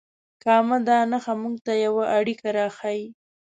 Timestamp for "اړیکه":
2.17-2.47